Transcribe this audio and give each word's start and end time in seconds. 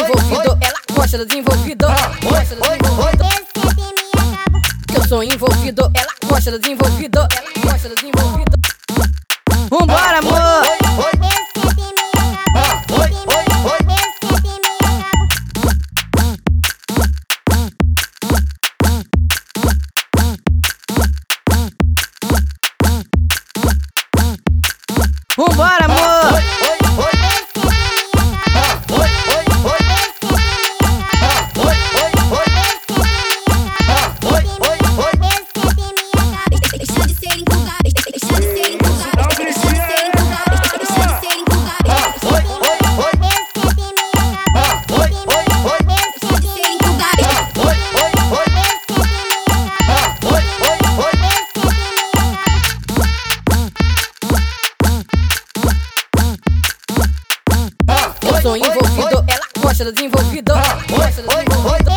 envolvido. 0.00 0.58
Ela 0.60 0.80
gosta 0.92 1.24
dos 1.24 1.36
envolvidos. 1.36 1.88
Eu 4.94 5.08
sou 5.08 5.22
envolvido. 5.22 5.90
Ela 5.94 6.12
gosta 6.26 6.58
dos 6.58 6.68
envolvidos. 6.68 7.26
Ela 7.36 7.50
gosta 7.64 7.86
ah, 7.86 7.90
dos 7.90 8.02
envolvidos. 8.02 8.56
Vambora, 9.70 10.18
amor! 10.18 10.62
Vambora, 25.36 25.84
amor! 25.84 25.95
Oi, 58.56 58.62
envolvido, 58.62 59.22
ela 59.28 59.46
mostra 59.62 59.92
desenvolvido, 59.92 60.54
mostra 60.88 61.22
desenvolvido. 61.22 61.90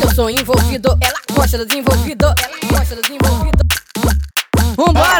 Eu 0.00 0.14
sou 0.14 0.30
envolvido, 0.30 0.98
ela 1.02 1.20
mostra 1.36 1.66
desenvolvido, 1.66 2.24
ela 2.24 2.56
mostra 2.72 3.02
desenvolvido. 3.02 3.58
Vambora! 4.74 5.15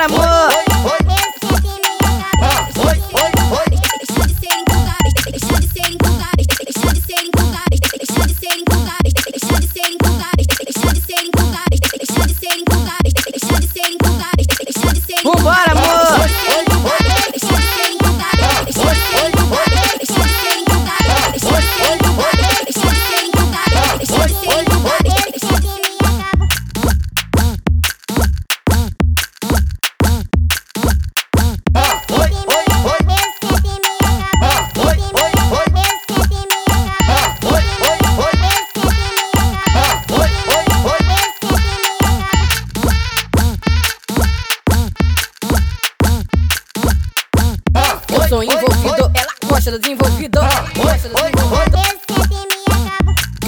Mostra 49.66 49.81
desenvolvido. 49.81 50.38
É 50.38 50.47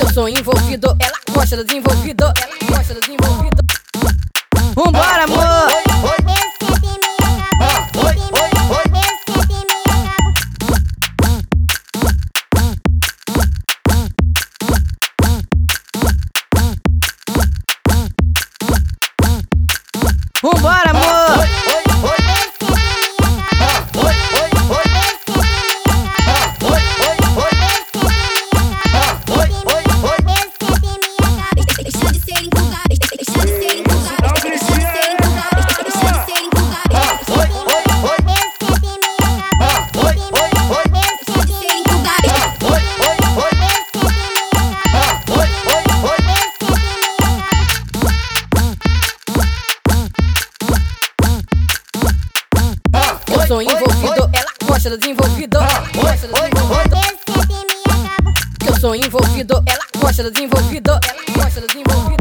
eu 0.02 0.12
sou 0.12 0.28
envolvido, 0.28 0.96
ela 1.00 1.12
é 1.28 1.30
mostra 1.30 1.62
desenvolvido, 1.62 2.24
ela 2.24 2.56
é 2.60 2.64
mostra 2.74 3.00
desenvolvido. 3.00 3.56
Vambora, 4.74 5.22
amor! 5.22 5.47
Mostra 54.88 54.96
desenvolvido, 54.96 55.58
mostra 55.96 56.28
desenvolvido. 56.32 56.96
Eu 58.66 58.80
sou 58.80 58.94
envolvido, 58.96 59.62
ela 59.66 59.84
mostra 60.02 60.30
desenvolvido, 60.30 60.90
ela 60.92 61.22
mostra 61.36 61.66
desenvolvido. 61.66 62.17